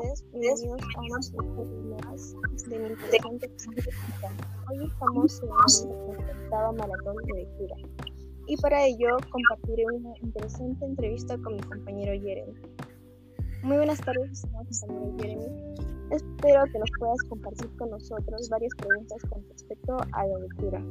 tardes, 0.00 0.24
bienvenidos 0.32 0.82
a 0.96 1.00
un 1.00 1.06
episodio 1.06 1.96
más 2.04 2.34
de 2.68 2.78
mi 2.78 2.88
interesante 2.88 3.48
Hoy 4.70 4.86
estamos 4.86 5.42
en 5.82 5.90
una 5.90 6.72
maratón 6.72 7.16
de 7.26 7.34
lectura 7.34 7.76
y 8.46 8.56
para 8.56 8.84
ello 8.84 9.16
compartiré 9.30 9.84
una 9.92 10.12
interesante 10.22 10.84
entrevista 10.84 11.36
con 11.38 11.56
mi 11.56 11.62
compañero 11.62 12.12
Jeremy. 12.20 12.52
Muy 13.62 13.76
buenas 13.76 14.00
tardes, 14.00 14.42
compañero 14.52 15.16
Jeremy. 15.18 15.46
Espero 16.10 16.64
que 16.72 16.78
nos 16.78 16.90
puedas 16.98 17.18
compartir 17.28 17.70
con 17.76 17.90
nosotros 17.90 18.48
varias 18.48 18.72
preguntas 18.76 19.22
con 19.30 19.48
respecto 19.48 19.96
a 20.12 20.26
la 20.26 20.38
lectura. 20.38 20.82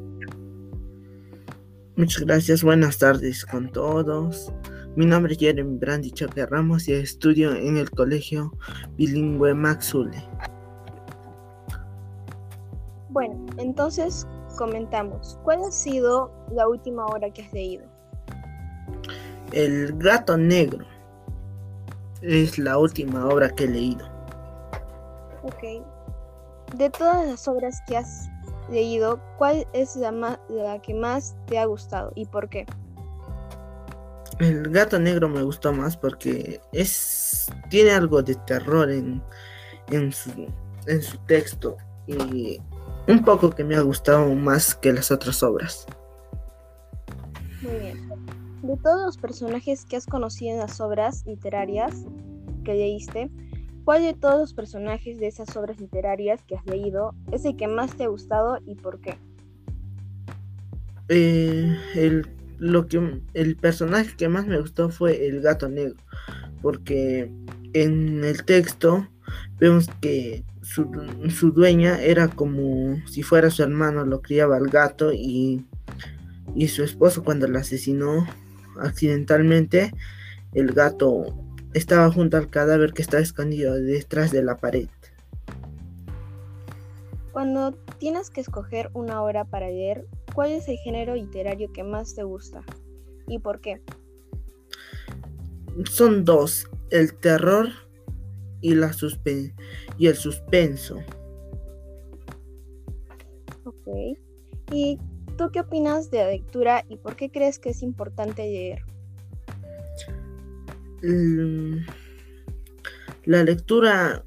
Muchas 2.00 2.24
gracias, 2.24 2.64
buenas 2.64 2.98
tardes 2.98 3.46
con 3.46 3.70
todos. 3.74 4.54
Mi 4.96 5.06
nombre 5.06 5.34
es 5.34 5.38
Jeremy 5.38 5.78
Brandi 5.80 6.12
Choque 6.12 6.46
Ramos 6.46 6.88
y 6.88 6.94
estudio 6.94 7.54
en 7.54 7.76
el 7.76 7.92
colegio 7.92 8.54
bilingüe 8.96 9.54
Maxule. 9.54 10.24
Bueno, 13.10 13.46
entonces 13.58 14.26
comentamos, 14.58 15.38
¿cuál 15.44 15.62
ha 15.62 15.72
sido 15.72 16.32
la 16.54 16.70
última 16.70 17.06
obra 17.06 17.30
que 17.32 17.42
has 17.42 17.52
leído? 17.52 17.86
El 19.52 19.92
gato 19.98 20.38
negro 20.38 20.86
es 22.22 22.58
la 22.58 22.78
última 22.78 23.28
obra 23.28 23.50
que 23.50 23.66
he 23.66 23.68
leído. 23.68 24.08
Ok. 25.44 25.84
De 26.78 26.90
todas 26.92 27.28
las 27.28 27.46
obras 27.50 27.82
que 27.88 27.98
has 27.98 28.30
leído, 28.72 29.20
¿cuál 29.38 29.68
es 29.74 29.96
la, 29.96 30.40
la 30.50 30.82
que 30.82 30.94
más 30.94 31.36
te 31.48 31.60
ha 31.60 31.66
gustado 31.66 32.12
y 32.16 32.26
por 32.26 32.50
qué? 32.50 32.66
El 34.40 34.70
gato 34.70 35.00
negro 35.00 35.28
me 35.28 35.42
gustó 35.42 35.74
más 35.74 35.98
porque 35.98 36.62
es 36.72 37.48
tiene 37.70 37.92
algo 37.92 38.22
de 38.22 38.36
terror 38.36 38.90
en, 38.90 39.22
en, 39.92 40.12
su, 40.12 40.48
en 40.88 41.02
su 41.02 41.18
texto 41.26 41.78
y 42.08 42.62
un 43.08 43.24
poco 43.24 43.50
que 43.50 43.64
me 43.64 43.76
ha 43.76 43.82
gustado 43.82 44.34
más 44.36 44.76
que 44.76 44.94
las 44.94 45.12
otras 45.12 45.42
obras. 45.44 45.86
Muy 47.62 47.80
bien. 47.80 48.10
De 48.62 48.78
todos 48.78 49.06
los 49.06 49.18
personajes 49.18 49.86
que 49.86 49.96
has 49.96 50.06
conocido 50.06 50.54
en 50.54 50.60
las 50.60 50.80
obras 50.80 51.26
literarias 51.26 52.06
que 52.64 52.74
leíste, 52.74 53.30
¿cuál 53.84 54.04
de 54.04 54.14
todos 54.14 54.40
los 54.40 54.54
personajes 54.54 55.20
de 55.20 55.28
esas 55.28 55.56
obras 55.56 55.80
literarias 55.80 56.42
que 56.44 56.56
has 56.56 56.66
leído 56.66 57.16
es 57.32 57.46
el 57.46 57.56
que 57.56 57.68
más 57.68 57.96
te 57.96 58.04
ha 58.04 58.08
gustado 58.08 58.60
y 58.66 58.76
por 58.76 59.00
qué? 59.02 59.18
Eh, 61.10 61.76
el 61.96 62.28
lo 62.60 62.88
que 62.88 63.22
el 63.34 63.56
personaje 63.56 64.16
que 64.16 64.30
más 64.30 64.46
me 64.46 64.60
gustó 64.60 64.90
fue 64.90 65.26
el 65.26 65.42
gato 65.42 65.70
negro, 65.70 65.96
porque 66.62 67.32
en 67.74 68.24
el 68.24 68.44
texto 68.44 69.08
vemos 69.60 69.88
que 70.02 70.44
su, 70.62 70.92
su 71.30 71.52
dueña 71.52 72.02
era 72.02 72.28
como 72.28 73.02
si 73.08 73.24
fuera 73.24 73.50
su 73.50 73.64
hermano, 73.64 74.06
lo 74.06 74.22
criaba 74.22 74.58
el 74.58 74.68
gato 74.68 75.12
y, 75.14 75.66
y 76.54 76.68
su 76.68 76.84
esposo 76.84 77.24
cuando 77.24 77.48
la 77.48 77.60
asesinó 77.60 78.28
accidentalmente, 78.80 79.92
el 80.54 80.74
gato 80.74 81.26
estaba 81.74 82.12
junto 82.12 82.38
al 82.38 82.50
cadáver 82.50 82.94
que 82.94 83.02
estaba 83.02 83.22
escondido 83.22 83.76
detrás 83.76 84.32
de 84.32 84.44
la 84.44 84.58
pared. 84.58 84.88
Cuando 87.32 87.74
tienes 88.00 88.30
que 88.30 88.42
escoger 88.42 88.90
una 88.94 89.22
obra 89.24 89.46
para 89.46 89.70
leer, 89.70 90.06
¿cuál 90.34 90.52
es 90.52 90.68
el 90.68 90.78
género 90.78 91.16
literario 91.16 91.72
que 91.72 91.84
más 91.84 92.16
te 92.16 92.24
gusta? 92.24 92.64
¿Y 93.28 93.40
por 93.40 93.62
qué? 93.62 93.82
Son 95.86 96.26
dos, 96.26 96.68
el 96.90 97.14
terror 97.14 97.70
y, 98.62 98.74
la 98.76 98.92
y 99.98 100.08
el 100.08 100.16
suspenso. 100.16 100.98
Ok. 103.64 104.18
¿Y 104.72 104.98
tú 105.38 105.52
qué 105.52 105.62
opinas 105.62 106.12
de 106.12 106.18
la 106.18 106.28
lectura 106.28 106.84
y 106.90 106.98
por 106.98 107.16
qué 107.16 107.30
crees 107.30 107.60
que 107.60 107.70
es 107.70 107.84
importante 107.84 108.42
leer? 108.42 108.89
Mm, 111.02 111.86
la 113.26 113.44
lectura 113.44 114.24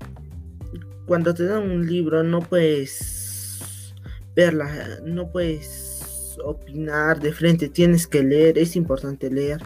cuando 1.06 1.34
te 1.34 1.44
dan 1.44 1.70
un 1.70 1.86
libro 1.86 2.22
no 2.22 2.40
puedes 2.40 3.94
verla, 4.34 5.00
no 5.04 5.30
puedes 5.30 6.38
opinar 6.42 7.20
de 7.20 7.32
frente, 7.32 7.68
tienes 7.68 8.06
que 8.06 8.22
leer, 8.22 8.56
es 8.58 8.76
importante 8.76 9.30
leer. 9.30 9.60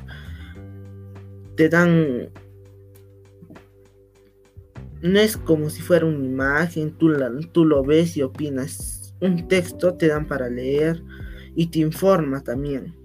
Te 1.57 1.69
dan... 1.69 2.31
No 5.03 5.21
es 5.21 5.37
como 5.37 5.71
si 5.71 5.83
fuera 5.83 6.07
una 6.07 6.25
imagen, 6.25 6.97
tú, 6.97 7.13
tú 7.53 7.65
lo 7.65 7.85
ves 7.85 8.17
y 8.17 8.23
opinas. 8.23 9.15
Un 9.21 9.47
texto 9.47 9.95
te 9.95 10.09
dan 10.09 10.27
para 10.27 10.49
leer 10.49 11.03
y 11.55 11.69
te 11.69 11.79
informa 11.79 12.43
también. 12.43 12.96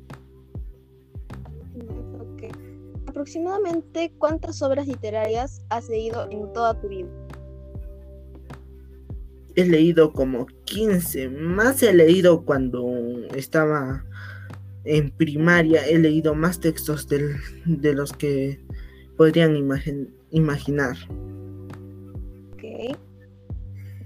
Aproximadamente 3.12 4.14
cuántas 4.18 4.62
obras 4.62 4.88
literarias 4.88 5.62
has 5.70 5.90
leído 5.90 6.30
en 6.32 6.52
toda 6.54 6.80
tu 6.80 6.88
vida 6.88 7.10
he 9.56 9.66
leído 9.66 10.14
como 10.14 10.46
15, 10.66 11.30
más 11.30 11.84
he 11.84 11.94
leído 11.94 12.46
cuando 12.46 12.88
estaba 13.36 14.06
en 14.84 15.12
primaria, 15.12 15.86
he 15.88 15.98
leído 16.00 16.34
más 16.34 16.60
textos 16.60 17.08
de 17.08 17.94
los 17.94 18.14
que 18.14 18.60
podrían 19.18 19.56
imaginar. 20.32 20.98
Ok. 22.54 22.98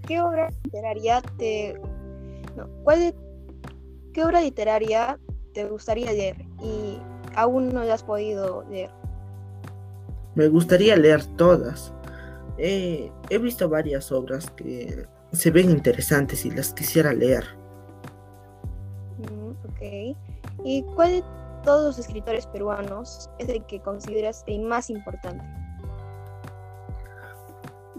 ¿Qué 0.08 0.22
obra 0.22 0.50
literaria 0.64 1.22
te... 1.38 1.80
No, 2.58 2.68
¿cuál 2.84 3.14
¿Qué 4.14 4.24
obra 4.24 4.42
literaria 4.42 5.20
te 5.54 5.66
gustaría 5.66 6.12
leer 6.12 6.45
aún 7.36 7.74
no 7.74 7.84
la 7.84 7.94
has 7.96 8.04
podido 8.04 8.64
leer? 8.70 8.90
Me 10.36 10.48
gustaría 10.48 10.96
leer 10.96 11.24
todas. 11.38 11.94
he 12.58 13.12
visto 13.40 13.70
varias 13.70 14.12
obras 14.12 14.50
que 14.52 15.08
se 15.32 15.52
ven 15.52 15.70
interesantes 15.70 16.46
y 16.46 16.52
las 16.52 16.74
quisiera 16.74 17.14
leer. 17.14 17.46
Mm, 19.18 19.52
ok. 19.70 20.18
¿Y 20.64 20.84
cuál 20.96 21.12
de 21.12 21.24
todos 21.64 21.86
los 21.86 22.00
escritores 22.00 22.48
peruanos 22.48 23.30
es 23.40 23.50
el 23.50 23.66
que 23.66 23.82
consideras 23.82 24.44
el 24.48 24.62
más 24.62 24.90
importante? 24.90 25.44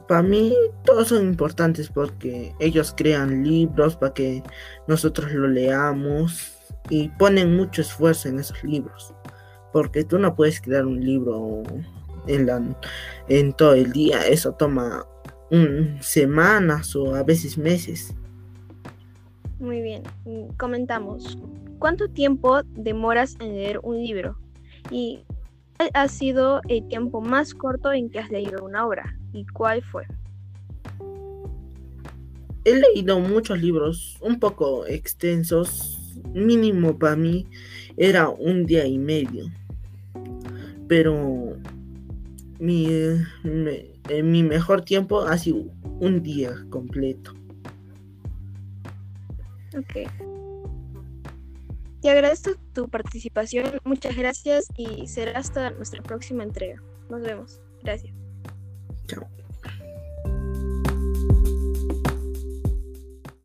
Para 0.09 0.23
mí 0.23 0.55
todos 0.85 1.09
son 1.09 1.25
importantes 1.25 1.89
porque 1.89 2.55
ellos 2.61 2.95
crean 2.97 3.43
libros 3.43 3.97
para 3.97 4.15
que 4.15 4.43
nosotros 4.87 5.33
lo 5.33 5.49
leamos 5.49 6.53
y 6.91 7.09
ponen 7.09 7.57
mucho 7.57 7.83
esfuerzo 7.83 8.29
en 8.29 8.39
esos 8.39 8.63
libros. 8.63 9.13
Porque 9.77 10.05
tú 10.05 10.19
no 10.19 10.35
puedes 10.35 10.59
crear 10.59 10.87
un 10.87 11.05
libro 11.05 11.63
en, 12.27 12.47
la, 12.47 12.63
en 13.29 13.53
todo 13.53 13.75
el 13.75 13.93
día, 13.93 14.27
eso 14.27 14.53
toma 14.53 15.05
semanas 16.01 16.97
o 16.97 17.15
a 17.15 17.23
veces 17.23 17.59
meses. 17.59 18.15
Muy 19.59 19.83
bien, 19.83 20.03
comentamos. 20.57 21.37
¿Cuánto 21.79 22.09
tiempo 22.09 22.63
demoras 22.71 23.37
en 23.39 23.53
leer 23.53 23.79
un 23.83 23.99
libro? 24.03 24.39
¿Y 24.91 25.25
cuál 25.77 25.91
ha 25.93 26.09
sido 26.09 26.63
el 26.69 26.89
tiempo 26.89 27.21
más 27.21 27.53
corto 27.53 27.93
en 27.93 28.09
que 28.09 28.21
has 28.21 28.31
leído 28.31 28.65
una 28.65 28.87
obra? 28.87 29.15
¿Y 29.35 29.45
cuál 29.45 29.83
fue? 29.83 30.07
He 32.65 32.81
leído 32.81 33.21
muchos 33.21 33.61
libros, 33.61 34.17
un 34.23 34.41
poco 34.41 34.87
extensos. 34.87 36.01
Mínimo 36.33 36.99
para 36.99 37.15
mí 37.15 37.47
era 37.99 38.31
un 38.31 38.65
día 38.65 38.87
y 38.87 38.97
medio. 38.97 39.51
Pero 40.89 41.57
mi, 42.59 42.87
en 43.45 44.31
mi 44.31 44.43
mejor 44.43 44.83
tiempo 44.83 45.21
ha 45.21 45.37
sido 45.39 45.65
un 46.01 46.23
día 46.23 46.53
completo. 46.71 47.33
Ok. 49.77 50.11
Te 52.03 52.11
agradezco 52.11 52.53
tu 52.73 52.89
participación, 52.89 53.81
muchas 53.85 54.17
gracias 54.17 54.69
y 54.77 55.09
será 55.09 55.39
hasta 55.39 55.71
nuestra 55.71 56.03
próxima 56.03 56.45
entrega. 56.45 56.81
Nos 57.11 57.23
vemos. 57.23 57.61
Gracias. 57.83 58.15
Chao. 59.07 59.27